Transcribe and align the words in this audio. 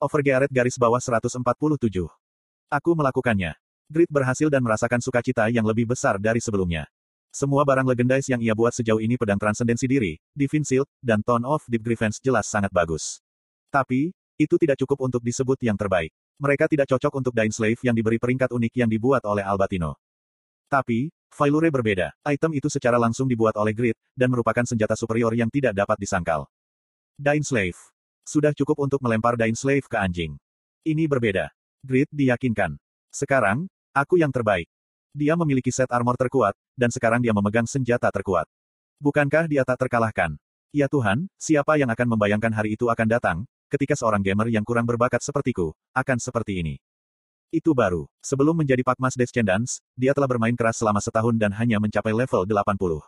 Overgearet 0.00 0.48
garis 0.48 0.80
bawah 0.80 0.96
147. 0.96 1.44
Aku 2.72 2.90
melakukannya. 2.96 3.52
Grit 3.84 4.08
berhasil 4.08 4.48
dan 4.48 4.64
merasakan 4.64 4.96
sukacita 4.96 5.52
yang 5.52 5.68
lebih 5.68 5.84
besar 5.92 6.16
dari 6.16 6.40
sebelumnya. 6.40 6.88
Semua 7.28 7.68
barang 7.68 7.84
legendais 7.84 8.24
yang 8.32 8.40
ia 8.40 8.56
buat 8.56 8.72
sejauh 8.72 8.96
ini 8.96 9.20
pedang 9.20 9.36
transendensi 9.36 9.84
diri, 9.84 10.16
Divine 10.32 10.64
Shield, 10.64 10.88
dan 11.04 11.20
Tone 11.20 11.44
of 11.44 11.68
Deep 11.68 11.84
Grievance 11.84 12.16
jelas 12.16 12.48
sangat 12.48 12.72
bagus. 12.72 13.20
Tapi, 13.68 14.16
itu 14.40 14.56
tidak 14.56 14.80
cukup 14.80 15.04
untuk 15.04 15.20
disebut 15.20 15.60
yang 15.60 15.76
terbaik. 15.76 16.16
Mereka 16.40 16.64
tidak 16.72 16.88
cocok 16.96 17.20
untuk 17.20 17.36
Dain 17.36 17.52
Slave 17.52 17.84
yang 17.84 17.92
diberi 17.92 18.16
peringkat 18.16 18.56
unik 18.56 18.72
yang 18.80 18.88
dibuat 18.88 19.20
oleh 19.28 19.44
Albatino. 19.44 20.00
Tapi, 20.72 21.12
Failure 21.28 21.68
berbeda. 21.68 22.16
Item 22.24 22.56
itu 22.56 22.72
secara 22.72 22.96
langsung 22.96 23.28
dibuat 23.28 23.52
oleh 23.60 23.76
Grid, 23.76 24.00
dan 24.16 24.32
merupakan 24.32 24.64
senjata 24.64 24.96
superior 24.96 25.36
yang 25.36 25.52
tidak 25.52 25.76
dapat 25.76 26.00
disangkal. 26.00 26.48
Dain 27.20 27.44
Slave. 27.44 27.76
Sudah 28.30 28.54
cukup 28.54 28.86
untuk 28.86 29.02
melempar 29.02 29.34
Dain 29.34 29.58
Slave 29.58 29.90
ke 29.90 29.98
anjing. 29.98 30.38
Ini 30.86 31.10
berbeda. 31.10 31.50
Grid 31.82 32.06
diyakinkan. 32.14 32.78
Sekarang, 33.10 33.66
aku 33.90 34.22
yang 34.22 34.30
terbaik. 34.30 34.70
Dia 35.10 35.34
memiliki 35.34 35.74
set 35.74 35.90
armor 35.90 36.14
terkuat, 36.14 36.54
dan 36.78 36.94
sekarang 36.94 37.18
dia 37.18 37.34
memegang 37.34 37.66
senjata 37.66 38.06
terkuat. 38.14 38.46
Bukankah 39.02 39.50
dia 39.50 39.66
tak 39.66 39.82
terkalahkan? 39.82 40.38
Ya 40.70 40.86
Tuhan, 40.86 41.26
siapa 41.42 41.74
yang 41.74 41.90
akan 41.90 42.06
membayangkan 42.14 42.54
hari 42.54 42.78
itu 42.78 42.86
akan 42.86 43.10
datang, 43.10 43.38
ketika 43.66 43.98
seorang 43.98 44.22
gamer 44.22 44.46
yang 44.46 44.62
kurang 44.62 44.86
berbakat 44.86 45.26
sepertiku, 45.26 45.74
akan 45.90 46.22
seperti 46.22 46.62
ini. 46.62 46.78
Itu 47.50 47.74
baru. 47.74 48.06
Sebelum 48.22 48.54
menjadi 48.54 48.86
Pakmas 48.86 49.18
Descendants, 49.18 49.82
dia 49.98 50.14
telah 50.14 50.30
bermain 50.30 50.54
keras 50.54 50.78
selama 50.78 51.02
setahun 51.02 51.34
dan 51.34 51.50
hanya 51.50 51.82
mencapai 51.82 52.14
level 52.14 52.46
80. 52.46 53.02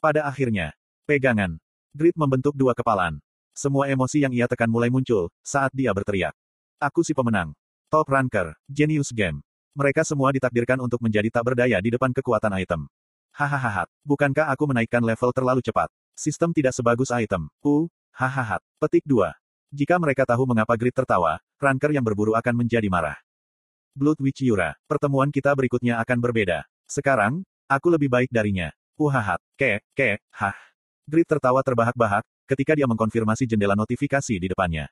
Pada 0.00 0.24
akhirnya, 0.24 0.72
pegangan. 1.04 1.60
Grit 1.92 2.16
membentuk 2.16 2.56
dua 2.56 2.72
kepalan. 2.72 3.20
Semua 3.58 3.90
emosi 3.90 4.22
yang 4.22 4.30
ia 4.30 4.46
tekan 4.46 4.70
mulai 4.70 4.86
muncul, 4.86 5.34
saat 5.42 5.74
dia 5.74 5.90
berteriak. 5.90 6.30
Aku 6.78 7.02
si 7.02 7.10
pemenang. 7.10 7.58
Top 7.90 8.06
Ranker, 8.06 8.54
Genius 8.70 9.10
Game. 9.10 9.42
Mereka 9.74 10.06
semua 10.06 10.30
ditakdirkan 10.30 10.78
untuk 10.78 11.02
menjadi 11.02 11.26
tak 11.26 11.42
berdaya 11.42 11.82
di 11.82 11.90
depan 11.90 12.14
kekuatan 12.14 12.54
item. 12.54 12.86
Hahaha, 13.34 13.90
bukankah 14.06 14.54
aku 14.54 14.70
menaikkan 14.70 15.02
level 15.02 15.34
terlalu 15.34 15.58
cepat? 15.58 15.90
Sistem 16.14 16.54
tidak 16.54 16.70
sebagus 16.70 17.10
item. 17.10 17.50
Uh, 17.58 17.90
hahaha. 18.14 18.62
Petik 18.78 19.02
2. 19.02 19.26
Jika 19.74 19.98
mereka 19.98 20.22
tahu 20.22 20.46
mengapa 20.46 20.78
Grit 20.78 20.94
tertawa, 20.94 21.42
Ranker 21.58 21.90
yang 21.90 22.06
berburu 22.06 22.38
akan 22.38 22.62
menjadi 22.62 22.86
marah. 22.86 23.18
Blood 23.90 24.22
Witch 24.22 24.46
Yura. 24.46 24.78
Pertemuan 24.86 25.34
kita 25.34 25.50
berikutnya 25.58 25.98
akan 25.98 26.22
berbeda. 26.22 26.62
Sekarang, 26.86 27.42
aku 27.66 27.90
lebih 27.90 28.06
baik 28.06 28.30
darinya. 28.30 28.70
Uhahat, 28.94 29.42
ke, 29.58 29.82
ke, 29.98 30.22
hah. 30.30 30.54
Grit 31.10 31.26
tertawa 31.26 31.58
terbahak-bahak, 31.66 32.22
ketika 32.48 32.72
dia 32.72 32.88
mengkonfirmasi 32.88 33.44
jendela 33.44 33.76
notifikasi 33.76 34.40
di 34.40 34.48
depannya. 34.48 34.88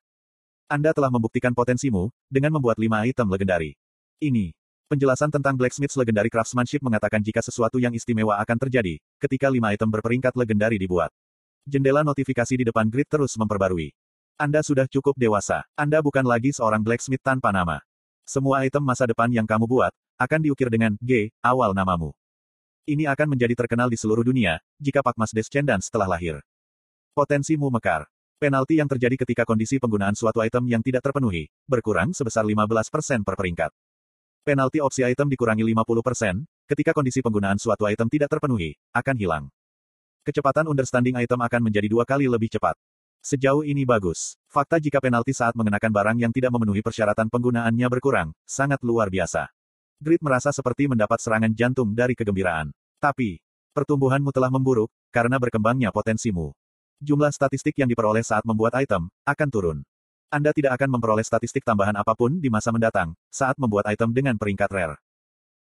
Anda 0.68 0.92
telah 0.92 1.08
membuktikan 1.08 1.56
potensimu, 1.56 2.12
dengan 2.28 2.52
membuat 2.60 2.76
lima 2.76 3.08
item 3.08 3.32
legendari. 3.32 3.72
Ini. 4.20 4.52
Penjelasan 4.86 5.34
tentang 5.34 5.58
Blacksmith's 5.58 5.98
Legendary 5.98 6.30
Craftsmanship 6.30 6.78
mengatakan 6.84 7.18
jika 7.18 7.42
sesuatu 7.42 7.82
yang 7.82 7.90
istimewa 7.90 8.38
akan 8.38 8.54
terjadi, 8.54 9.02
ketika 9.18 9.50
lima 9.50 9.74
item 9.74 9.90
berperingkat 9.90 10.36
legendari 10.38 10.78
dibuat. 10.78 11.10
Jendela 11.66 12.06
notifikasi 12.06 12.54
di 12.54 12.62
depan 12.62 12.86
Grit 12.86 13.10
terus 13.10 13.34
memperbarui. 13.34 13.90
Anda 14.38 14.62
sudah 14.62 14.86
cukup 14.86 15.18
dewasa. 15.18 15.66
Anda 15.74 15.98
bukan 15.98 16.22
lagi 16.22 16.54
seorang 16.54 16.84
blacksmith 16.84 17.24
tanpa 17.24 17.50
nama. 17.50 17.82
Semua 18.22 18.62
item 18.62 18.86
masa 18.86 19.10
depan 19.10 19.26
yang 19.32 19.48
kamu 19.48 19.66
buat, 19.66 19.90
akan 20.18 20.38
diukir 20.44 20.70
dengan 20.70 20.94
G, 21.02 21.34
awal 21.42 21.74
namamu. 21.74 22.14
Ini 22.86 23.10
akan 23.10 23.34
menjadi 23.34 23.58
terkenal 23.58 23.90
di 23.90 23.98
seluruh 23.98 24.22
dunia, 24.22 24.62
jika 24.78 25.02
Pakmas 25.02 25.34
Descendants 25.34 25.90
telah 25.90 26.06
lahir. 26.06 26.38
Potensimu 27.16 27.72
mekar. 27.72 28.04
Penalti 28.36 28.76
yang 28.76 28.92
terjadi 28.92 29.16
ketika 29.24 29.48
kondisi 29.48 29.80
penggunaan 29.80 30.12
suatu 30.12 30.44
item 30.44 30.68
yang 30.68 30.84
tidak 30.84 31.00
terpenuhi, 31.00 31.48
berkurang 31.64 32.12
sebesar 32.12 32.44
15% 32.44 33.24
per 33.24 33.40
peringkat. 33.40 33.72
Penalti 34.44 34.84
opsi 34.84 35.00
item 35.00 35.32
dikurangi 35.32 35.64
50%, 35.64 36.44
ketika 36.68 36.92
kondisi 36.92 37.24
penggunaan 37.24 37.56
suatu 37.56 37.88
item 37.88 38.12
tidak 38.12 38.36
terpenuhi, 38.36 38.76
akan 38.92 39.16
hilang. 39.16 39.44
Kecepatan 40.28 40.68
understanding 40.68 41.16
item 41.16 41.40
akan 41.40 41.60
menjadi 41.64 41.88
dua 41.88 42.04
kali 42.04 42.28
lebih 42.28 42.52
cepat. 42.52 42.76
Sejauh 43.24 43.64
ini 43.64 43.88
bagus. 43.88 44.36
Fakta 44.52 44.76
jika 44.76 45.00
penalti 45.00 45.32
saat 45.32 45.56
mengenakan 45.56 45.96
barang 45.96 46.18
yang 46.20 46.36
tidak 46.36 46.52
memenuhi 46.52 46.84
persyaratan 46.84 47.32
penggunaannya 47.32 47.88
berkurang, 47.96 48.36
sangat 48.44 48.84
luar 48.84 49.08
biasa. 49.08 49.48
Grit 50.04 50.20
merasa 50.20 50.52
seperti 50.52 50.84
mendapat 50.84 51.16
serangan 51.24 51.56
jantung 51.56 51.96
dari 51.96 52.12
kegembiraan. 52.12 52.76
Tapi, 53.00 53.40
pertumbuhanmu 53.72 54.36
telah 54.36 54.52
memburuk, 54.52 54.92
karena 55.08 55.40
berkembangnya 55.40 55.88
potensimu. 55.96 56.52
Jumlah 56.96 57.28
statistik 57.28 57.76
yang 57.76 57.92
diperoleh 57.92 58.24
saat 58.24 58.40
membuat 58.48 58.72
item, 58.80 59.12
akan 59.28 59.48
turun. 59.52 59.78
Anda 60.32 60.56
tidak 60.56 60.80
akan 60.80 60.96
memperoleh 60.96 61.28
statistik 61.28 61.60
tambahan 61.60 61.92
apa 61.92 62.16
pun 62.16 62.40
di 62.40 62.48
masa 62.48 62.72
mendatang, 62.72 63.12
saat 63.28 63.52
membuat 63.60 63.84
item 63.92 64.16
dengan 64.16 64.40
peringkat 64.40 64.70
rare. 64.72 64.96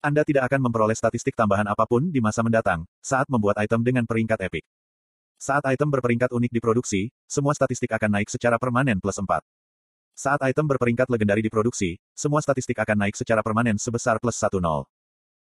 Anda 0.02 0.26
tidak 0.26 0.50
akan 0.50 0.66
memperoleh 0.66 0.98
statistik 0.98 1.38
tambahan 1.38 1.70
apa 1.70 1.86
pun 1.86 2.10
di 2.10 2.18
masa 2.18 2.42
mendatang, 2.42 2.82
saat 2.98 3.30
membuat 3.30 3.62
item 3.62 3.86
dengan 3.86 4.10
peringkat 4.10 4.42
epic. 4.42 4.66
Saat 5.38 5.62
item 5.70 5.94
berperingkat 5.94 6.34
unik 6.34 6.50
diproduksi, 6.50 7.14
semua 7.30 7.54
statistik 7.54 7.94
akan 7.94 8.10
naik 8.18 8.26
secara 8.26 8.58
permanen 8.58 8.98
plus 8.98 9.22
4. 9.22 9.38
Saat 10.18 10.40
item 10.42 10.66
berperingkat 10.66 11.06
legendari 11.14 11.46
diproduksi, 11.46 11.94
semua 12.12 12.42
statistik 12.42 12.74
akan 12.76 13.06
naik 13.06 13.14
secara 13.14 13.38
permanen 13.40 13.78
sebesar 13.78 14.18
plus 14.18 14.34
10. 14.34 14.58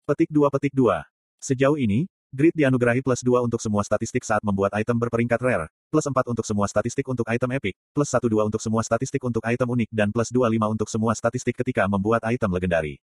Petik 0.03 0.27
2 0.27 0.43
Petik 0.51 0.75
2. 0.75 1.07
Sejauh 1.39 1.79
ini, 1.79 2.03
Grid 2.29 2.53
dianugerahi 2.53 3.01
plus 3.01 3.25
2 3.25 3.41
untuk 3.41 3.57
semua 3.57 3.81
statistik 3.81 4.21
saat 4.21 4.45
membuat 4.45 4.69
item 4.77 5.01
berperingkat 5.01 5.41
rare, 5.41 5.65
plus 5.89 6.05
4 6.05 6.13
untuk 6.29 6.45
semua 6.45 6.69
statistik 6.69 7.01
untuk 7.09 7.25
item 7.25 7.57
epic, 7.57 7.73
plus 7.89 8.05
1 8.13 8.21
2 8.21 8.45
untuk 8.45 8.61
semua 8.61 8.85
statistik 8.85 9.17
untuk 9.25 9.41
item 9.49 9.65
unik 9.65 9.89
dan 9.89 10.13
plus 10.13 10.29
2 10.29 10.45
5 10.45 10.69
untuk 10.69 10.85
semua 10.93 11.17
statistik 11.17 11.57
ketika 11.57 11.89
membuat 11.89 12.21
item 12.29 12.53
legendari. 12.53 13.01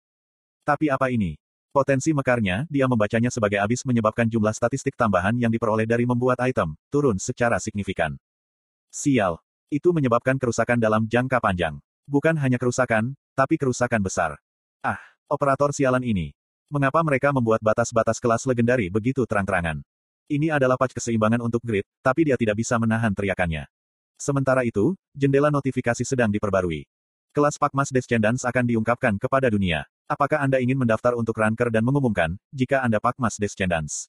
Tapi 0.65 0.89
apa 0.89 1.13
ini? 1.13 1.37
Potensi 1.69 2.17
mekarnya, 2.17 2.65
dia 2.65 2.89
membacanya 2.89 3.29
sebagai 3.29 3.61
abis 3.61 3.85
menyebabkan 3.85 4.25
jumlah 4.25 4.57
statistik 4.57 4.97
tambahan 4.97 5.37
yang 5.37 5.53
diperoleh 5.53 5.85
dari 5.85 6.09
membuat 6.09 6.41
item, 6.41 6.73
turun 6.89 7.21
secara 7.21 7.61
signifikan. 7.61 8.17
Sial. 8.89 9.37
Itu 9.69 9.93
menyebabkan 9.93 10.41
kerusakan 10.41 10.81
dalam 10.81 11.05
jangka 11.05 11.37
panjang. 11.37 11.77
Bukan 12.09 12.41
hanya 12.41 12.57
kerusakan, 12.57 13.13
tapi 13.37 13.61
kerusakan 13.61 14.01
besar. 14.01 14.41
Ah, 14.81 14.97
operator 15.29 15.69
sialan 15.77 16.01
ini. 16.01 16.33
Mengapa 16.71 17.03
mereka 17.03 17.35
membuat 17.35 17.59
batas-batas 17.59 18.15
kelas 18.15 18.47
legendari 18.47 18.87
begitu 18.87 19.27
terang-terangan? 19.27 19.83
Ini 20.31 20.55
adalah 20.55 20.79
patch 20.79 20.95
keseimbangan 20.95 21.43
untuk 21.43 21.59
grid, 21.59 21.83
tapi 21.99 22.23
dia 22.23 22.39
tidak 22.39 22.63
bisa 22.63 22.79
menahan 22.79 23.11
teriakannya. 23.11 23.67
Sementara 24.15 24.63
itu, 24.63 24.95
jendela 25.11 25.51
notifikasi 25.51 26.07
sedang 26.07 26.31
diperbarui. 26.31 26.87
Kelas 27.35 27.59
Pakmas 27.59 27.91
Descendants 27.91 28.47
akan 28.47 28.63
diungkapkan 28.63 29.19
kepada 29.19 29.51
dunia. 29.51 29.83
Apakah 30.07 30.47
Anda 30.47 30.63
ingin 30.63 30.79
mendaftar 30.79 31.19
untuk 31.19 31.35
Ranker 31.35 31.67
dan 31.75 31.83
mengumumkan, 31.83 32.39
jika 32.55 32.79
Anda 32.79 33.03
Pakmas 33.03 33.35
Descendants? 33.35 34.07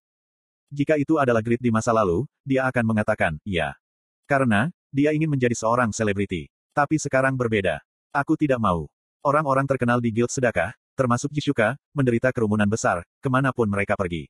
Jika 0.70 0.94
itu 1.02 1.18
adalah 1.18 1.42
grid 1.42 1.58
di 1.58 1.74
masa 1.74 1.90
lalu, 1.90 2.30
dia 2.46 2.62
akan 2.70 2.94
mengatakan, 2.94 3.42
ya. 3.42 3.74
Karena, 4.30 4.70
dia 4.94 5.10
ingin 5.10 5.34
menjadi 5.34 5.58
seorang 5.58 5.90
selebriti. 5.90 6.46
Tapi 6.70 6.94
sekarang 6.94 7.34
berbeda. 7.34 7.82
Aku 8.14 8.38
tidak 8.38 8.62
mau. 8.62 8.86
Orang-orang 9.26 9.66
terkenal 9.66 9.98
di 9.98 10.14
guild 10.14 10.30
sedekah, 10.30 10.78
termasuk 10.94 11.32
Jisuka, 11.32 11.76
menderita 11.96 12.32
kerumunan 12.32 12.68
besar, 12.68 13.04
ke 13.20 13.28
mana 13.28 13.50
pun 13.50 13.68
mereka 13.68 13.96
pergi. 13.96 14.28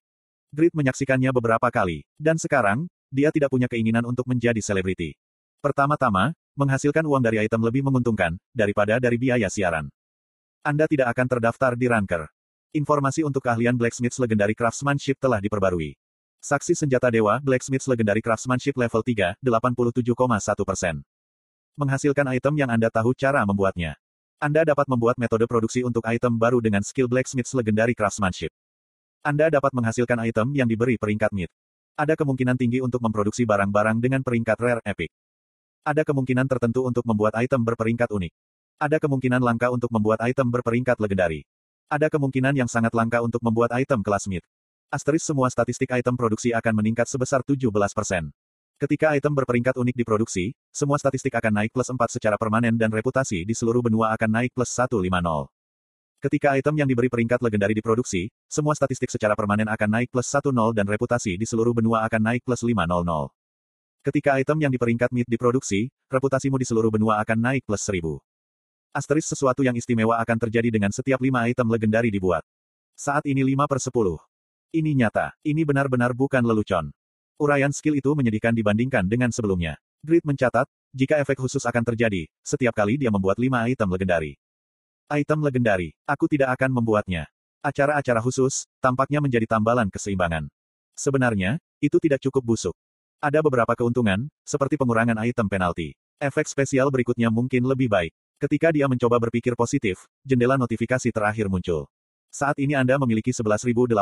Grid 0.53 0.77
menyaksikannya 0.77 1.33
beberapa 1.33 1.73
kali, 1.73 2.05
dan 2.21 2.37
sekarang, 2.37 2.85
dia 3.09 3.33
tidak 3.33 3.53
punya 3.53 3.69
keinginan 3.69 4.05
untuk 4.05 4.29
menjadi 4.29 4.61
selebriti. 4.61 5.17
Pertama-tama, 5.65 6.35
menghasilkan 6.59 7.07
uang 7.07 7.23
dari 7.25 7.41
item 7.45 7.65
lebih 7.65 7.87
menguntungkan, 7.87 8.37
daripada 8.53 9.01
dari 9.01 9.17
biaya 9.17 9.49
siaran. 9.49 9.89
Anda 10.61 10.87
tidak 10.87 11.11
akan 11.17 11.27
terdaftar 11.27 11.73
di 11.75 11.87
Ranker. 11.89 12.29
Informasi 12.73 13.25
untuk 13.25 13.45
keahlian 13.45 13.77
Blacksmith's 13.77 14.17
Legendary 14.17 14.57
Craftsmanship 14.57 15.21
telah 15.21 15.41
diperbarui. 15.43 15.97
Saksi 16.43 16.75
senjata 16.75 17.13
dewa 17.13 17.39
Blacksmith's 17.39 17.87
Legendary 17.87 18.19
Craftsmanship 18.19 18.75
level 18.75 19.03
3, 19.05 19.39
87,1%. 19.39 21.05
Menghasilkan 21.79 22.27
item 22.35 22.55
yang 22.59 22.71
Anda 22.73 22.91
tahu 22.91 23.15
cara 23.15 23.47
membuatnya. 23.47 23.97
Anda 24.43 24.67
dapat 24.67 24.91
membuat 24.91 25.23
metode 25.23 25.47
produksi 25.47 25.87
untuk 25.87 26.03
item 26.03 26.35
baru 26.35 26.59
dengan 26.59 26.83
skill 26.83 27.07
Blacksmith's 27.07 27.55
Legendary 27.55 27.95
Craftsmanship. 27.95 28.51
Anda 29.23 29.47
dapat 29.47 29.71
menghasilkan 29.71 30.19
item 30.19 30.51
yang 30.59 30.67
diberi 30.67 30.99
peringkat 30.99 31.31
mid. 31.31 31.47
Ada 31.95 32.19
kemungkinan 32.19 32.59
tinggi 32.59 32.83
untuk 32.83 33.07
memproduksi 33.07 33.47
barang-barang 33.47 34.03
dengan 34.03 34.19
peringkat 34.27 34.59
rare 34.59 34.83
epic. 34.83 35.15
Ada 35.87 36.03
kemungkinan 36.03 36.51
tertentu 36.51 36.83
untuk 36.83 37.07
membuat 37.07 37.39
item 37.39 37.63
berperingkat 37.63 38.11
unik. 38.11 38.35
Ada 38.83 38.99
kemungkinan 38.99 39.47
langka 39.47 39.71
untuk 39.71 39.95
membuat 39.95 40.19
item 40.27 40.51
berperingkat 40.51 40.99
legendari. 40.99 41.47
Ada 41.87 42.11
kemungkinan 42.11 42.59
yang 42.59 42.67
sangat 42.67 42.99
langka 42.99 43.23
untuk 43.23 43.47
membuat 43.47 43.71
item 43.79 44.03
kelas 44.03 44.27
mid. 44.27 44.43
Asteris 44.91 45.23
semua 45.23 45.55
statistik 45.55 45.95
item 45.95 46.19
produksi 46.19 46.51
akan 46.51 46.83
meningkat 46.83 47.07
sebesar 47.07 47.47
17%. 47.47 47.63
Ketika 48.83 49.15
item 49.15 49.31
berperingkat 49.39 49.79
unik 49.79 49.95
diproduksi, 49.95 50.59
semua 50.75 50.99
statistik 50.99 51.31
akan 51.39 51.55
naik 51.55 51.71
plus 51.71 51.87
4 51.87 52.19
secara 52.19 52.35
permanen 52.35 52.75
dan 52.75 52.91
reputasi 52.91 53.47
di 53.47 53.55
seluruh 53.55 53.79
benua 53.79 54.11
akan 54.11 54.43
naik 54.43 54.51
plus 54.59 54.75
150. 54.75 55.07
Ketika 56.19 56.59
item 56.59 56.75
yang 56.83 56.91
diberi 56.91 57.07
peringkat 57.07 57.39
legendari 57.47 57.79
diproduksi, 57.79 58.27
semua 58.51 58.75
statistik 58.75 59.07
secara 59.07 59.39
permanen 59.39 59.71
akan 59.71 59.87
naik 59.87 60.11
plus 60.11 60.27
10 60.27 60.51
dan 60.75 60.91
reputasi 60.91 61.39
di 61.39 61.47
seluruh 61.47 61.71
benua 61.71 62.03
akan 62.11 62.35
naik 62.35 62.43
plus 62.43 62.59
500. 62.67 63.31
Ketika 64.03 64.43
item 64.43 64.59
yang 64.67 64.75
di 64.75 64.83
peringkat 64.83 65.15
mid 65.15 65.31
diproduksi, 65.31 65.87
reputasimu 66.11 66.59
di 66.59 66.67
seluruh 66.67 66.91
benua 66.91 67.23
akan 67.23 67.39
naik 67.39 67.63
plus 67.63 67.87
1000. 67.87 68.19
Asteris 68.99 69.31
sesuatu 69.31 69.63
yang 69.63 69.79
istimewa 69.79 70.19
akan 70.19 70.43
terjadi 70.43 70.75
dengan 70.75 70.91
setiap 70.91 71.23
lima 71.23 71.47
item 71.47 71.71
legendari 71.71 72.11
dibuat. 72.11 72.43
Saat 72.99 73.31
ini 73.31 73.47
5 73.47 73.63
per 73.71 73.79
10. 73.79 74.75
Ini 74.75 74.91
nyata. 74.91 75.39
Ini 75.47 75.63
benar-benar 75.63 76.19
bukan 76.19 76.43
lelucon. 76.43 76.91
Uraian 77.41 77.73
skill 77.73 77.97
itu 77.97 78.13
menyedihkan 78.13 78.53
dibandingkan 78.53 79.09
dengan 79.09 79.33
sebelumnya. 79.33 79.81
Grid 80.03 80.27
mencatat, 80.27 80.67
jika 80.93 81.23
efek 81.23 81.39
khusus 81.39 81.63
akan 81.65 81.87
terjadi, 81.87 82.27
setiap 82.43 82.75
kali 82.75 82.99
dia 82.99 83.09
membuat 83.09 83.39
5 83.39 83.71
item 83.71 83.89
legendari. 83.93 84.33
Item 85.09 85.41
legendari. 85.45 85.95
Aku 86.05 86.29
tidak 86.29 86.53
akan 86.59 86.75
membuatnya. 86.75 87.31
Acara-acara 87.63 88.19
khusus, 88.19 88.67
tampaknya 88.83 89.23
menjadi 89.23 89.47
tambalan 89.47 89.87
keseimbangan. 89.89 90.51
Sebenarnya, 90.99 91.63
itu 91.79 91.97
tidak 92.03 92.19
cukup 92.25 92.43
busuk. 92.43 92.77
Ada 93.23 93.39
beberapa 93.39 93.73
keuntungan, 93.79 94.27
seperti 94.43 94.75
pengurangan 94.75 95.15
item 95.23 95.47
penalti. 95.47 95.95
Efek 96.19 96.51
spesial 96.51 96.91
berikutnya 96.91 97.31
mungkin 97.31 97.63
lebih 97.63 97.87
baik. 97.87 98.11
Ketika 98.43 98.75
dia 98.75 98.91
mencoba 98.91 99.23
berpikir 99.23 99.55
positif, 99.55 100.11
jendela 100.27 100.59
notifikasi 100.59 101.15
terakhir 101.15 101.47
muncul. 101.47 101.87
Saat 102.35 102.59
ini 102.59 102.75
Anda 102.75 102.99
memiliki 102.99 103.31
11.830 103.31 103.95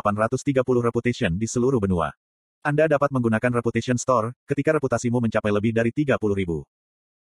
reputation 0.81 1.37
di 1.37 1.45
seluruh 1.45 1.77
benua. 1.77 2.17
Anda 2.61 2.85
dapat 2.93 3.09
menggunakan 3.09 3.57
Reputation 3.57 3.97
Store, 3.97 4.37
ketika 4.45 4.77
reputasimu 4.77 5.17
mencapai 5.17 5.49
lebih 5.49 5.73
dari 5.73 5.97
30.000. 5.97 6.21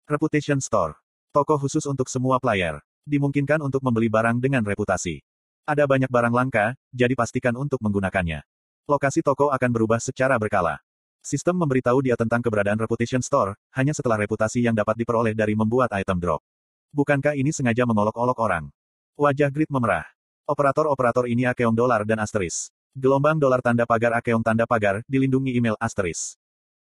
Reputation 0.09 0.57
Store. 0.57 0.97
Toko 1.37 1.61
khusus 1.61 1.85
untuk 1.85 2.09
semua 2.09 2.41
player. 2.41 2.81
Dimungkinkan 3.05 3.61
untuk 3.61 3.85
membeli 3.85 4.09
barang 4.09 4.41
dengan 4.41 4.65
reputasi. 4.65 5.21
Ada 5.69 5.85
banyak 5.85 6.09
barang 6.09 6.33
langka, 6.33 6.73
jadi 6.97 7.13
pastikan 7.13 7.61
untuk 7.61 7.77
menggunakannya. 7.85 8.41
Lokasi 8.89 9.21
toko 9.21 9.53
akan 9.53 9.69
berubah 9.69 10.01
secara 10.01 10.41
berkala. 10.41 10.81
Sistem 11.21 11.61
memberitahu 11.61 12.01
dia 12.01 12.17
tentang 12.17 12.41
keberadaan 12.41 12.81
Reputation 12.81 13.21
Store, 13.21 13.53
hanya 13.77 13.93
setelah 13.93 14.17
reputasi 14.25 14.65
yang 14.65 14.73
dapat 14.73 14.97
diperoleh 14.97 15.37
dari 15.37 15.53
membuat 15.53 15.93
item 15.93 16.25
drop. 16.25 16.41
Bukankah 16.89 17.37
ini 17.37 17.53
sengaja 17.53 17.85
mengolok-olok 17.85 18.41
orang? 18.41 18.73
Wajah 19.21 19.53
Grid 19.53 19.69
memerah. 19.69 20.09
Operator-operator 20.49 21.29
ini 21.29 21.45
Akeong 21.45 21.77
dolar 21.77 22.09
dan 22.09 22.17
asteris. 22.25 22.73
Gelombang 22.99 23.39
dolar 23.39 23.63
tanda 23.63 23.87
pagar 23.87 24.11
Akeong 24.19 24.43
tanda 24.43 24.67
pagar, 24.67 25.07
dilindungi 25.07 25.55
email 25.55 25.79
asteris. 25.79 26.35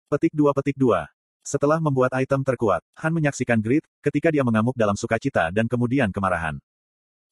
Petik 0.09 0.33
2 0.33 0.49
petik 0.57 0.73
2. 0.81 0.97
Setelah 1.45 1.77
membuat 1.77 2.17
item 2.17 2.41
terkuat, 2.41 2.81
Han 3.05 3.13
menyaksikan 3.13 3.61
Grid, 3.61 3.85
ketika 4.01 4.33
dia 4.33 4.41
mengamuk 4.41 4.73
dalam 4.81 4.97
sukacita 4.97 5.53
dan 5.53 5.69
kemudian 5.69 6.09
kemarahan. 6.09 6.57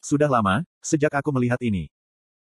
Sudah 0.05 0.29
lama, 0.29 0.69
sejak 0.85 1.09
aku 1.17 1.33
melihat 1.33 1.57
ini. 1.65 1.89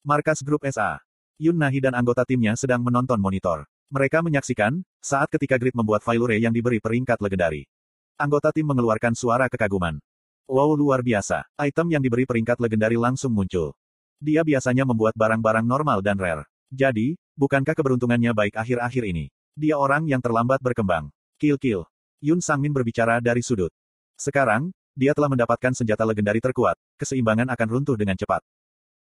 Markas 0.07 0.39
Grup 0.47 0.63
SA. 0.71 1.03
Yun 1.35 1.59
Nahi 1.59 1.83
dan 1.83 1.99
anggota 1.99 2.23
timnya 2.23 2.55
sedang 2.55 2.87
menonton 2.87 3.19
monitor. 3.19 3.67
Mereka 3.91 4.23
menyaksikan, 4.23 4.87
saat 5.03 5.27
ketika 5.35 5.59
Grid 5.59 5.75
membuat 5.75 6.07
Failure 6.07 6.39
yang 6.39 6.55
diberi 6.55 6.79
peringkat 6.79 7.19
legendari. 7.19 7.67
Anggota 8.15 8.55
tim 8.55 8.71
mengeluarkan 8.71 9.19
suara 9.19 9.51
kekaguman. 9.51 9.99
Wow 10.47 10.79
luar 10.79 11.03
biasa, 11.03 11.43
item 11.59 11.91
yang 11.91 12.03
diberi 12.07 12.23
peringkat 12.23 12.63
legendari 12.63 12.95
langsung 12.95 13.35
muncul. 13.35 13.75
Dia 14.23 14.47
biasanya 14.47 14.87
membuat 14.87 15.15
barang-barang 15.19 15.67
normal 15.67 16.03
dan 16.03 16.19
rare. 16.19 16.47
Jadi, 16.71 17.15
bukankah 17.39 17.75
keberuntungannya 17.75 18.35
baik 18.35 18.55
akhir-akhir 18.59 19.05
ini? 19.07 19.31
Dia 19.55 19.79
orang 19.79 20.11
yang 20.11 20.19
terlambat 20.19 20.59
berkembang. 20.59 21.11
Kill 21.39 21.59
kill. 21.59 21.87
Yun 22.19 22.43
Sangmin 22.43 22.75
berbicara 22.75 23.23
dari 23.23 23.45
sudut. 23.45 23.71
Sekarang, 24.19 24.75
dia 24.95 25.11
telah 25.15 25.27
mendapatkan 25.27 25.75
senjata 25.75 26.07
legendari 26.07 26.39
terkuat, 26.39 26.79
keseimbangan 26.99 27.51
akan 27.51 27.69
runtuh 27.69 27.99
dengan 27.99 28.15
cepat. 28.15 28.43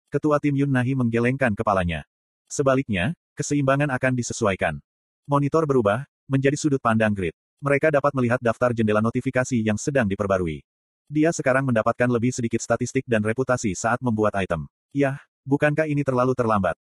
Ketua 0.08 0.40
tim 0.40 0.56
Yun 0.56 0.72
Nahi 0.72 0.96
menggelengkan 0.96 1.52
kepalanya. 1.52 2.04
Sebaliknya, 2.48 3.12
keseimbangan 3.36 3.92
akan 3.92 4.12
disesuaikan. 4.16 4.80
Monitor 5.28 5.68
berubah, 5.68 6.08
menjadi 6.28 6.56
sudut 6.56 6.80
pandang 6.80 7.12
grid. 7.12 7.36
Mereka 7.60 7.92
dapat 7.92 8.12
melihat 8.16 8.40
daftar 8.40 8.72
jendela 8.72 9.04
notifikasi 9.04 9.60
yang 9.60 9.76
sedang 9.76 10.08
diperbarui. 10.08 10.64
Dia 11.08 11.32
sekarang 11.32 11.64
mendapatkan 11.64 12.08
lebih 12.08 12.32
sedikit 12.36 12.60
statistik 12.60 13.04
dan 13.08 13.24
reputasi 13.24 13.72
saat 13.72 14.00
membuat 14.04 14.36
item. 14.36 14.68
Yah, 14.96 15.20
bukankah 15.44 15.84
ini 15.84 16.00
terlalu 16.00 16.32
terlambat? 16.32 16.72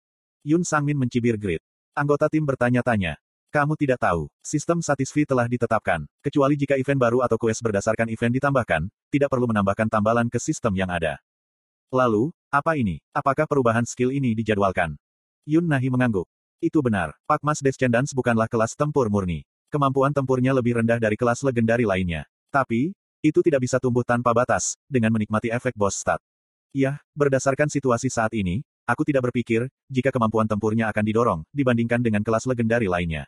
Yun 0.47 0.63
Sangmin 0.63 0.95
mencibir 0.95 1.35
Grid. 1.35 1.59
Anggota 1.91 2.31
tim 2.31 2.47
bertanya-tanya. 2.47 3.19
Kamu 3.51 3.75
tidak 3.75 3.99
tahu, 3.99 4.31
sistem 4.45 4.79
satisfi 4.79 5.27
telah 5.27 5.51
ditetapkan. 5.51 6.07
Kecuali 6.23 6.55
jika 6.55 6.79
event 6.79 7.03
baru 7.03 7.27
atau 7.27 7.35
quest 7.35 7.59
berdasarkan 7.67 8.07
event 8.13 8.31
ditambahkan, 8.31 8.87
tidak 9.11 9.27
perlu 9.27 9.51
menambahkan 9.51 9.91
tambalan 9.91 10.31
ke 10.31 10.39
sistem 10.39 10.77
yang 10.79 10.93
ada. 10.93 11.19
Lalu, 11.91 12.31
apa 12.47 12.79
ini? 12.79 13.03
Apakah 13.11 13.51
perubahan 13.51 13.83
skill 13.83 14.15
ini 14.15 14.39
dijadwalkan? 14.39 14.95
Yun 15.43 15.67
Nahi 15.67 15.91
mengangguk. 15.91 16.31
Itu 16.63 16.83
benar, 16.87 17.15
Pak 17.27 17.43
Mas 17.43 17.59
Descendants 17.59 18.15
bukanlah 18.15 18.47
kelas 18.47 18.79
tempur 18.79 19.11
murni. 19.11 19.43
Kemampuan 19.67 20.15
tempurnya 20.15 20.55
lebih 20.55 20.79
rendah 20.79 21.03
dari 21.03 21.19
kelas 21.19 21.43
legendari 21.43 21.83
lainnya. 21.83 22.23
Tapi, 22.55 22.95
itu 23.19 23.43
tidak 23.43 23.67
bisa 23.67 23.83
tumbuh 23.83 24.07
tanpa 24.07 24.31
batas, 24.31 24.79
dengan 24.87 25.11
menikmati 25.11 25.51
efek 25.51 25.75
boss 25.75 25.99
stat. 25.99 26.23
Ya, 26.77 27.01
berdasarkan 27.17 27.73
situasi 27.73 28.13
saat 28.13 28.37
ini, 28.37 28.61
aku 28.85 29.01
tidak 29.01 29.33
berpikir, 29.33 29.65
jika 29.89 30.13
kemampuan 30.13 30.45
tempurnya 30.45 30.93
akan 30.93 31.05
didorong, 31.09 31.41
dibandingkan 31.49 32.05
dengan 32.05 32.21
kelas 32.21 32.45
legendari 32.45 32.85
lainnya. 32.85 33.25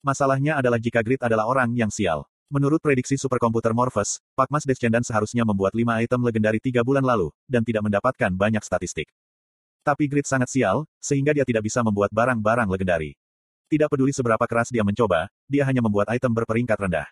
Masalahnya 0.00 0.56
adalah 0.56 0.80
jika 0.80 1.04
Grid 1.04 1.20
adalah 1.20 1.44
orang 1.44 1.76
yang 1.76 1.92
sial. 1.92 2.24
Menurut 2.48 2.80
prediksi 2.80 3.20
superkomputer 3.20 3.76
Morpheus, 3.76 4.24
Pakmas 4.32 4.64
Descendant 4.64 5.04
seharusnya 5.04 5.44
membuat 5.44 5.76
5 5.76 6.00
item 6.00 6.24
legendari 6.24 6.56
3 6.56 6.80
bulan 6.80 7.04
lalu, 7.04 7.28
dan 7.44 7.60
tidak 7.68 7.84
mendapatkan 7.84 8.32
banyak 8.32 8.64
statistik. 8.64 9.12
Tapi 9.84 10.08
Grid 10.08 10.24
sangat 10.24 10.48
sial, 10.48 10.88
sehingga 11.04 11.36
dia 11.36 11.44
tidak 11.44 11.68
bisa 11.68 11.84
membuat 11.84 12.08
barang-barang 12.16 12.64
legendari. 12.72 13.12
Tidak 13.68 13.92
peduli 13.92 14.16
seberapa 14.16 14.48
keras 14.48 14.72
dia 14.72 14.80
mencoba, 14.80 15.28
dia 15.44 15.68
hanya 15.68 15.84
membuat 15.84 16.08
item 16.16 16.32
berperingkat 16.32 16.80
rendah. 16.80 17.04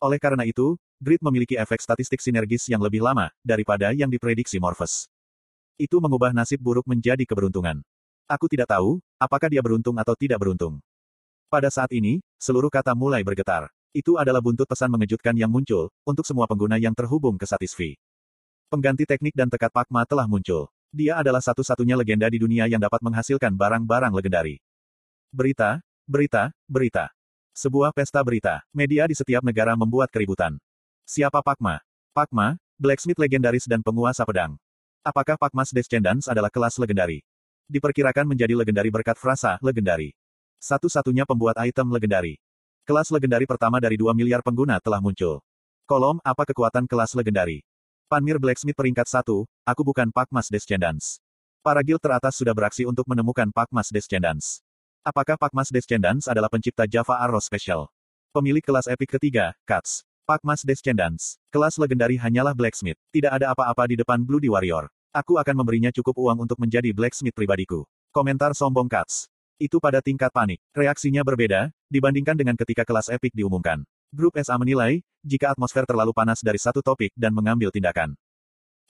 Oleh 0.00 0.16
karena 0.16 0.48
itu, 0.48 0.80
Grid 0.96 1.20
memiliki 1.20 1.60
efek 1.60 1.84
statistik 1.84 2.24
sinergis 2.24 2.64
yang 2.72 2.80
lebih 2.80 3.04
lama, 3.04 3.28
daripada 3.44 3.92
yang 3.92 4.08
diprediksi 4.08 4.56
Morpheus. 4.56 5.12
Itu 5.76 6.00
mengubah 6.00 6.32
nasib 6.32 6.56
buruk 6.56 6.88
menjadi 6.88 7.20
keberuntungan. 7.28 7.84
Aku 8.24 8.48
tidak 8.48 8.72
tahu, 8.72 8.96
apakah 9.20 9.52
dia 9.52 9.60
beruntung 9.60 9.92
atau 10.00 10.16
tidak 10.16 10.40
beruntung. 10.40 10.80
Pada 11.52 11.68
saat 11.68 11.92
ini, 11.92 12.24
seluruh 12.40 12.72
kata 12.72 12.96
mulai 12.96 13.20
bergetar. 13.20 13.68
Itu 13.92 14.16
adalah 14.16 14.40
buntut 14.40 14.64
pesan 14.64 14.88
mengejutkan 14.88 15.36
yang 15.36 15.52
muncul, 15.52 15.92
untuk 16.08 16.24
semua 16.24 16.48
pengguna 16.48 16.80
yang 16.80 16.96
terhubung 16.96 17.36
ke 17.36 17.44
Satisfi. 17.44 18.00
Pengganti 18.72 19.04
teknik 19.04 19.36
dan 19.36 19.52
tekat 19.52 19.70
Pakma 19.70 20.08
telah 20.08 20.24
muncul. 20.24 20.66
Dia 20.90 21.20
adalah 21.20 21.44
satu-satunya 21.44 21.94
legenda 21.94 22.26
di 22.32 22.40
dunia 22.40 22.66
yang 22.66 22.80
dapat 22.80 23.04
menghasilkan 23.04 23.52
barang-barang 23.52 24.16
legendari. 24.16 24.58
Berita, 25.28 25.84
berita, 26.08 26.50
berita. 26.64 27.12
Sebuah 27.52 27.92
pesta 27.92 28.24
berita. 28.24 28.64
Media 28.74 29.04
di 29.04 29.14
setiap 29.14 29.44
negara 29.44 29.76
membuat 29.78 30.08
keributan. 30.08 30.56
Siapa 31.06 31.38
Pakma? 31.38 31.78
Pakma, 32.10 32.58
blacksmith 32.82 33.22
legendaris 33.22 33.70
dan 33.70 33.78
penguasa 33.78 34.26
pedang. 34.26 34.58
Apakah 35.06 35.38
Pakmas 35.38 35.70
Descendants 35.70 36.26
adalah 36.26 36.50
kelas 36.50 36.82
legendari? 36.82 37.22
Diperkirakan 37.70 38.26
menjadi 38.26 38.58
legendari 38.58 38.90
berkat 38.90 39.14
frasa 39.14 39.54
legendari. 39.62 40.18
Satu-satunya 40.58 41.22
pembuat 41.22 41.62
item 41.62 41.94
legendari. 41.94 42.42
Kelas 42.82 43.14
legendari 43.14 43.46
pertama 43.46 43.78
dari 43.78 43.94
2 43.94 44.18
miliar 44.18 44.42
pengguna 44.42 44.82
telah 44.82 44.98
muncul. 44.98 45.46
Kolom, 45.86 46.18
apa 46.26 46.42
kekuatan 46.42 46.90
kelas 46.90 47.14
legendari? 47.14 47.62
Panmir 48.10 48.42
Blacksmith 48.42 48.74
peringkat 48.74 49.06
1, 49.06 49.46
aku 49.62 49.82
bukan 49.86 50.10
Pakmas 50.10 50.50
Descendants. 50.50 51.22
Para 51.62 51.86
guild 51.86 52.02
teratas 52.02 52.34
sudah 52.34 52.50
beraksi 52.50 52.82
untuk 52.82 53.06
menemukan 53.06 53.46
Pakmas 53.54 53.94
Descendants. 53.94 54.58
Apakah 55.06 55.38
Pakmas 55.38 55.70
Descendants 55.70 56.26
adalah 56.26 56.50
pencipta 56.50 56.82
Java 56.90 57.22
Arrow 57.22 57.38
Special? 57.38 57.86
Pemilik 58.34 58.66
kelas 58.66 58.90
epic 58.90 59.14
ketiga, 59.14 59.54
Katz. 59.62 60.02
Pakmas 60.26 60.66
Descendants. 60.66 61.38
Kelas 61.54 61.78
legendari 61.78 62.18
hanyalah 62.18 62.50
Blacksmith. 62.50 62.98
Tidak 63.14 63.30
ada 63.30 63.54
apa-apa 63.54 63.86
di 63.86 63.94
depan 63.94 64.26
Bloody 64.26 64.50
Warrior. 64.50 64.90
Aku 65.14 65.38
akan 65.38 65.54
memberinya 65.62 65.94
cukup 65.94 66.18
uang 66.18 66.42
untuk 66.42 66.58
menjadi 66.58 66.90
Blacksmith 66.90 67.30
pribadiku. 67.30 67.86
Komentar 68.10 68.50
sombong 68.50 68.90
Katz. 68.90 69.30
Itu 69.54 69.78
pada 69.78 70.02
tingkat 70.02 70.34
panik. 70.34 70.58
Reaksinya 70.74 71.22
berbeda, 71.22 71.70
dibandingkan 71.86 72.34
dengan 72.34 72.58
ketika 72.58 72.82
kelas 72.82 73.06
epic 73.06 73.38
diumumkan. 73.38 73.86
Grup 74.10 74.34
SA 74.42 74.58
menilai, 74.58 74.98
jika 75.22 75.54
atmosfer 75.54 75.86
terlalu 75.86 76.10
panas 76.10 76.42
dari 76.42 76.58
satu 76.58 76.82
topik 76.82 77.14
dan 77.14 77.30
mengambil 77.30 77.70
tindakan. 77.70 78.18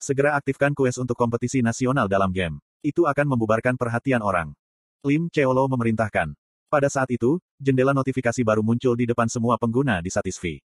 Segera 0.01 0.41
aktifkan 0.41 0.73
quest 0.73 0.97
untuk 1.05 1.21
kompetisi 1.21 1.61
nasional 1.61 2.09
dalam 2.09 2.33
game. 2.33 2.65
Itu 2.81 3.05
akan 3.05 3.37
membubarkan 3.37 3.77
perhatian 3.77 4.25
orang. 4.25 4.57
Lim 5.05 5.29
Cheolo 5.29 5.69
memerintahkan. 5.69 6.33
Pada 6.73 6.89
saat 6.89 7.13
itu, 7.13 7.37
jendela 7.61 7.93
notifikasi 7.93 8.41
baru 8.41 8.65
muncul 8.65 8.97
di 8.97 9.05
depan 9.05 9.29
semua 9.29 9.61
pengguna 9.61 10.01
di 10.01 10.09
Satisfi. 10.09 10.65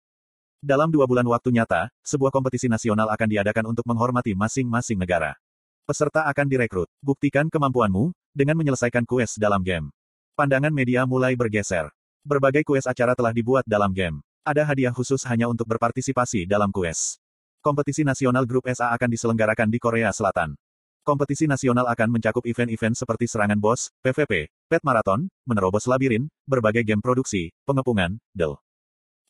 Dalam 0.64 0.88
dua 0.88 1.04
bulan 1.04 1.28
waktu 1.28 1.52
nyata, 1.52 1.92
sebuah 2.00 2.32
kompetisi 2.32 2.72
nasional 2.72 3.12
akan 3.12 3.28
diadakan 3.28 3.76
untuk 3.76 3.84
menghormati 3.84 4.32
masing-masing 4.32 4.96
negara. 4.96 5.36
Peserta 5.84 6.24
akan 6.24 6.48
direkrut. 6.48 6.88
Buktikan 7.04 7.52
kemampuanmu, 7.52 8.16
dengan 8.32 8.56
menyelesaikan 8.56 9.04
kues 9.04 9.36
dalam 9.36 9.60
game. 9.60 9.92
Pandangan 10.32 10.72
media 10.72 11.04
mulai 11.04 11.36
bergeser. 11.36 11.92
Berbagai 12.24 12.64
kues 12.64 12.88
acara 12.88 13.12
telah 13.12 13.36
dibuat 13.36 13.68
dalam 13.68 13.92
game. 13.92 14.24
Ada 14.40 14.64
hadiah 14.64 14.96
khusus 14.96 15.20
hanya 15.28 15.52
untuk 15.52 15.68
berpartisipasi 15.68 16.48
dalam 16.48 16.72
kues. 16.72 17.20
Kompetisi 17.60 18.00
nasional 18.00 18.48
grup 18.48 18.64
SA 18.72 18.88
akan 18.96 19.12
diselenggarakan 19.12 19.68
di 19.68 19.76
Korea 19.76 20.16
Selatan. 20.16 20.56
Kompetisi 21.04 21.44
nasional 21.44 21.84
akan 21.92 22.08
mencakup 22.08 22.48
event-event 22.48 22.96
seperti 22.96 23.28
serangan 23.28 23.60
bos, 23.60 23.92
PvP, 24.00 24.48
pet 24.72 24.80
marathon, 24.80 25.28
menerobos 25.44 25.84
labirin, 25.84 26.32
berbagai 26.48 26.88
game 26.88 27.04
produksi, 27.04 27.52
pengepungan, 27.68 28.16
del. 28.32 28.63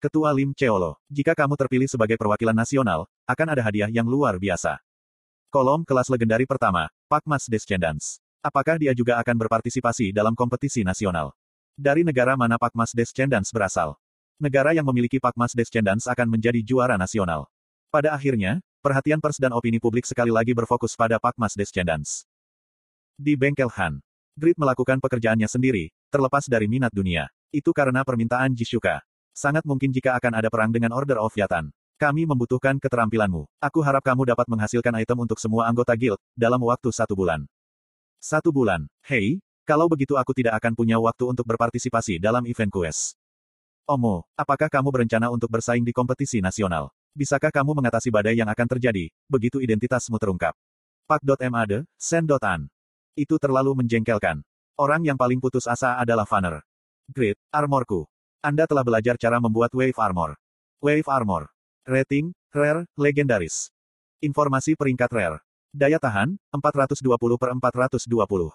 Ketua 0.05 0.37
Lim 0.37 0.53
Cheolo, 0.53 1.01
jika 1.09 1.33
kamu 1.33 1.57
terpilih 1.57 1.89
sebagai 1.89 2.21
perwakilan 2.21 2.53
nasional, 2.53 3.09
akan 3.25 3.57
ada 3.57 3.65
hadiah 3.65 3.89
yang 3.89 4.05
luar 4.05 4.37
biasa. 4.37 4.77
Kolom 5.49 5.81
kelas 5.81 6.13
legendari 6.13 6.45
pertama, 6.45 6.93
Pak 7.09 7.25
Mas 7.25 7.49
Descendants. 7.49 8.21
Apakah 8.45 8.77
dia 8.77 8.93
juga 8.93 9.17
akan 9.17 9.33
berpartisipasi 9.33 10.13
dalam 10.13 10.37
kompetisi 10.37 10.85
nasional? 10.85 11.33
Dari 11.73 12.05
negara 12.05 12.37
mana 12.37 12.61
Pak 12.61 12.77
Mas 12.77 12.93
Descendants 12.93 13.49
berasal? 13.49 13.97
Negara 14.37 14.77
yang 14.77 14.85
memiliki 14.85 15.17
Pak 15.17 15.41
Mas 15.41 15.57
Descendants 15.57 16.05
akan 16.05 16.29
menjadi 16.29 16.61
juara 16.61 17.01
nasional. 17.01 17.49
Pada 17.89 18.13
akhirnya, 18.13 18.61
perhatian 18.85 19.25
pers 19.25 19.41
dan 19.41 19.57
opini 19.57 19.81
publik 19.81 20.05
sekali 20.05 20.29
lagi 20.29 20.53
berfokus 20.53 20.93
pada 21.01 21.17
Pak 21.17 21.41
Mas 21.41 21.57
Descendants. 21.57 22.29
Di 23.17 23.41
bengkel 23.41 23.73
Han, 23.73 24.05
Grid 24.37 24.61
melakukan 24.61 25.01
pekerjaannya 25.01 25.49
sendiri, 25.49 25.89
terlepas 26.13 26.45
dari 26.45 26.69
minat 26.69 26.93
dunia. 26.93 27.33
Itu 27.49 27.73
karena 27.73 28.05
permintaan 28.05 28.53
Jishuka. 28.53 29.01
Sangat 29.35 29.67
mungkin 29.67 29.91
jika 29.91 30.15
akan 30.15 30.39
ada 30.39 30.47
perang 30.47 30.71
dengan 30.71 30.95
Order 30.95 31.19
of 31.19 31.35
Yatan. 31.35 31.75
Kami 31.99 32.23
membutuhkan 32.23 32.79
keterampilanmu. 32.79 33.51
Aku 33.59 33.83
harap 33.83 34.07
kamu 34.07 34.31
dapat 34.31 34.47
menghasilkan 34.47 34.95
item 34.95 35.27
untuk 35.27 35.43
semua 35.43 35.67
anggota 35.67 35.91
guild, 35.99 36.23
dalam 36.39 36.63
waktu 36.63 36.95
satu 36.95 37.19
bulan. 37.19 37.43
Satu 38.23 38.55
bulan. 38.55 38.87
Hei, 39.03 39.43
kalau 39.67 39.91
begitu 39.91 40.15
aku 40.15 40.31
tidak 40.39 40.55
akan 40.63 40.79
punya 40.79 41.03
waktu 41.03 41.27
untuk 41.27 41.51
berpartisipasi 41.51 42.23
dalam 42.23 42.47
event 42.47 42.71
quest. 42.71 43.19
Omo, 43.91 44.23
apakah 44.39 44.71
kamu 44.71 44.89
berencana 44.95 45.29
untuk 45.35 45.51
bersaing 45.51 45.83
di 45.83 45.91
kompetisi 45.91 46.39
nasional? 46.39 46.95
Bisakah 47.13 47.51
kamu 47.51 47.75
mengatasi 47.75 48.15
badai 48.15 48.39
yang 48.39 48.49
akan 48.49 48.67
terjadi, 48.71 49.11
begitu 49.27 49.59
identitasmu 49.59 50.15
terungkap? 50.17 50.55
Pak.made, 51.11 51.85
Sen.an. 51.99 52.71
Itu 53.19 53.37
terlalu 53.43 53.83
menjengkelkan. 53.83 54.47
Orang 54.79 55.03
yang 55.03 55.19
paling 55.19 55.43
putus 55.43 55.67
asa 55.67 55.99
adalah 55.99 56.25
Vanner. 56.25 56.63
Great, 57.11 57.37
armorku. 57.53 58.09
Anda 58.45 58.69
telah 58.69 58.85
belajar 58.85 59.17
cara 59.17 59.41
membuat 59.41 59.73
wave 59.73 59.97
armor. 59.97 60.37
Wave 60.85 61.09
armor. 61.09 61.49
Rating, 61.89 62.37
rare, 62.53 62.85
legendaris. 62.93 63.73
Informasi 64.21 64.77
peringkat 64.77 65.09
rare. 65.17 65.41
Daya 65.73 65.97
tahan, 65.97 66.37
420 66.53 67.41
per 67.41 67.57
420. 67.57 68.53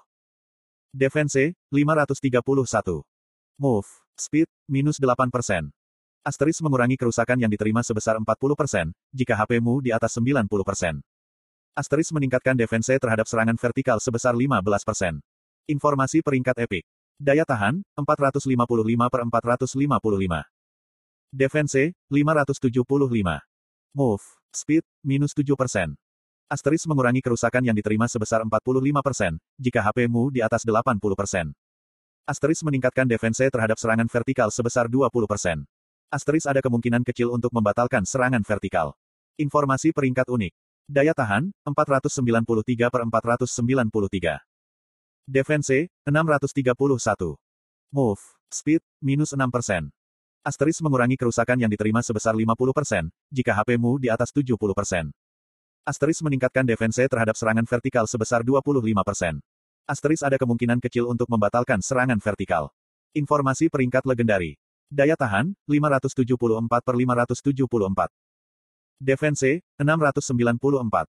Defense, 0.94 1.58
531. 1.74 3.02
Move, 3.58 3.90
speed, 4.14 4.46
minus 4.70 5.02
8%. 5.02 5.74
Asteris 6.22 6.62
mengurangi 6.62 6.94
kerusakan 6.94 7.42
yang 7.42 7.50
diterima 7.50 7.82
sebesar 7.82 8.22
40%, 8.22 8.94
jika 9.10 9.34
HP-mu 9.42 9.82
di 9.82 9.90
atas 9.90 10.14
90%. 10.22 11.02
Asteris 11.74 12.14
meningkatkan 12.14 12.54
defense 12.54 12.94
terhadap 12.94 13.26
serangan 13.26 13.58
vertikal 13.58 13.98
sebesar 13.98 14.38
15%. 14.38 15.18
Informasi 15.66 16.22
peringkat 16.22 16.62
epic. 16.62 16.86
Daya 17.20 17.44
tahan, 17.44 17.84
455 18.00 19.12
per 19.12 19.22
455. 19.28 20.48
Defense, 21.36 21.92
575. 22.08 23.44
Move, 23.92 24.24
speed, 24.56 24.88
minus 25.04 25.36
7%. 25.36 26.00
Asteris 26.48 26.88
mengurangi 26.88 27.20
kerusakan 27.20 27.68
yang 27.68 27.76
diterima 27.76 28.08
sebesar 28.08 28.42
45%, 28.48 29.36
jika 29.60 29.84
HP-mu 29.84 30.32
di 30.32 30.40
atas 30.40 30.64
80%. 30.64 31.52
Asteris 32.24 32.64
meningkatkan 32.64 33.04
defense 33.04 33.44
terhadap 33.52 33.76
serangan 33.76 34.08
vertikal 34.08 34.48
sebesar 34.48 34.88
20%. 34.88 35.68
Asteris 36.10 36.48
ada 36.48 36.64
kemungkinan 36.64 37.04
kecil 37.04 37.36
untuk 37.36 37.52
membatalkan 37.52 38.08
serangan 38.08 38.42
vertikal. 38.48 38.96
Informasi 39.36 39.92
peringkat 39.92 40.26
unik. 40.26 40.56
Daya 40.90 41.14
tahan, 41.14 41.54
493 41.68 42.90
per 42.90 43.04
493. 43.06 44.49
Defense, 45.30 45.94
631. 46.10 47.38
Move, 47.94 48.18
speed, 48.50 48.82
minus 48.98 49.38
6%. 49.38 49.94
Asteris 50.42 50.82
mengurangi 50.82 51.22
kerusakan 51.22 51.62
yang 51.62 51.70
diterima 51.70 52.02
sebesar 52.02 52.34
50%, 52.34 53.14
jika 53.30 53.54
HP-mu 53.54 54.02
di 54.02 54.10
atas 54.10 54.34
70%. 54.34 55.14
Asteris 55.86 56.26
meningkatkan 56.26 56.66
defense 56.66 57.06
terhadap 57.06 57.38
serangan 57.38 57.62
vertikal 57.70 58.10
sebesar 58.10 58.42
25%. 58.42 59.38
Asteris 59.86 60.26
ada 60.26 60.42
kemungkinan 60.42 60.82
kecil 60.82 61.06
untuk 61.06 61.30
membatalkan 61.30 61.78
serangan 61.78 62.18
vertikal. 62.18 62.74
Informasi 63.14 63.70
peringkat 63.70 64.10
legendari. 64.10 64.58
Daya 64.90 65.14
tahan, 65.14 65.54
574 65.70 66.82
per 66.82 66.98
574. 66.98 68.10
Defense, 68.98 69.62
694. 69.78 71.06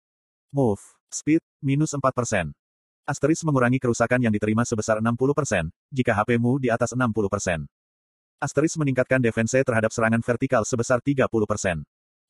Move, 0.53 0.83
speed, 1.09 1.41
minus 1.65 1.97
4%. 1.97 2.60
Asteris 3.11 3.43
mengurangi 3.43 3.83
kerusakan 3.83 4.23
yang 4.23 4.31
diterima 4.31 4.62
sebesar 4.62 5.02
60%, 5.02 5.67
jika 5.90 6.14
HP-mu 6.14 6.62
di 6.62 6.71
atas 6.71 6.95
60%. 6.95 7.67
Asteris 8.38 8.79
meningkatkan 8.79 9.19
defense 9.19 9.59
terhadap 9.67 9.90
serangan 9.90 10.23
vertikal 10.23 10.62
sebesar 10.62 11.02
30%. 11.02 11.26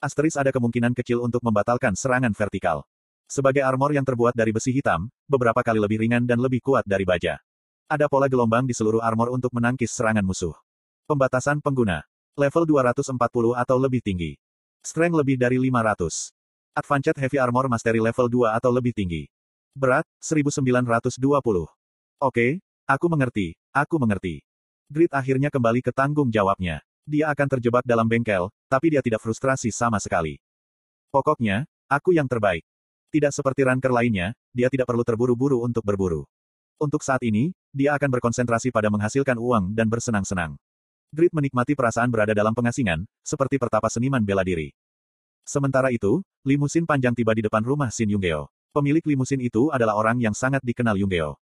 Asteris 0.00 0.40
ada 0.40 0.48
kemungkinan 0.48 0.96
kecil 0.96 1.20
untuk 1.20 1.44
membatalkan 1.44 1.92
serangan 1.92 2.32
vertikal. 2.32 2.88
Sebagai 3.28 3.60
armor 3.60 3.92
yang 3.92 4.08
terbuat 4.08 4.32
dari 4.32 4.56
besi 4.56 4.72
hitam, 4.72 5.12
beberapa 5.28 5.60
kali 5.60 5.84
lebih 5.84 6.00
ringan 6.00 6.24
dan 6.24 6.40
lebih 6.40 6.64
kuat 6.64 6.88
dari 6.88 7.04
baja. 7.04 7.36
Ada 7.84 8.08
pola 8.08 8.32
gelombang 8.32 8.64
di 8.64 8.72
seluruh 8.72 9.04
armor 9.04 9.36
untuk 9.36 9.52
menangkis 9.52 9.92
serangan 9.92 10.24
musuh. 10.24 10.56
Pembatasan 11.04 11.60
pengguna. 11.60 12.08
Level 12.40 12.64
240 12.64 13.20
atau 13.52 13.76
lebih 13.76 14.00
tinggi. 14.00 14.32
Strength 14.80 15.16
lebih 15.20 15.36
dari 15.36 15.60
500. 15.60 16.32
Advanced 16.72 17.20
Heavy 17.20 17.36
Armor 17.36 17.68
Mastery 17.68 18.00
level 18.00 18.32
2 18.32 18.56
atau 18.56 18.72
lebih 18.72 18.96
tinggi. 18.96 19.28
Berat, 19.70 20.02
1920. 20.18 20.82
Oke, 22.18 22.58
aku 22.90 23.06
mengerti, 23.06 23.54
aku 23.70 24.02
mengerti. 24.02 24.42
Grit 24.90 25.14
akhirnya 25.14 25.46
kembali 25.46 25.78
ke 25.78 25.94
tanggung 25.94 26.26
jawabnya. 26.26 26.82
Dia 27.06 27.30
akan 27.30 27.46
terjebak 27.46 27.86
dalam 27.86 28.10
bengkel, 28.10 28.50
tapi 28.66 28.90
dia 28.90 28.98
tidak 28.98 29.22
frustrasi 29.22 29.70
sama 29.70 30.02
sekali. 30.02 30.42
Pokoknya, 31.14 31.70
aku 31.86 32.10
yang 32.10 32.26
terbaik. 32.26 32.66
Tidak 33.14 33.30
seperti 33.30 33.62
ranker 33.62 33.94
lainnya, 33.94 34.34
dia 34.50 34.66
tidak 34.66 34.90
perlu 34.90 35.06
terburu-buru 35.06 35.62
untuk 35.62 35.86
berburu. 35.86 36.26
Untuk 36.82 37.06
saat 37.06 37.22
ini, 37.22 37.54
dia 37.70 37.94
akan 37.94 38.10
berkonsentrasi 38.10 38.74
pada 38.74 38.90
menghasilkan 38.90 39.38
uang 39.38 39.70
dan 39.70 39.86
bersenang-senang. 39.86 40.58
Grit 41.14 41.30
menikmati 41.30 41.78
perasaan 41.78 42.10
berada 42.10 42.34
dalam 42.34 42.58
pengasingan, 42.58 43.06
seperti 43.22 43.54
pertapa 43.54 43.86
seniman 43.86 44.26
bela 44.26 44.42
diri. 44.42 44.74
Sementara 45.46 45.94
itu, 45.94 46.26
limusin 46.42 46.90
panjang 46.90 47.14
tiba 47.14 47.38
di 47.38 47.46
depan 47.46 47.62
rumah 47.62 47.90
Shin 47.94 48.10
Yunggeo. 48.10 48.50
Pemilik 48.70 49.02
limusin 49.02 49.42
itu 49.42 49.66
adalah 49.74 49.98
orang 49.98 50.22
yang 50.22 50.30
sangat 50.30 50.62
dikenal 50.62 50.94
Yunggeo. 50.94 51.42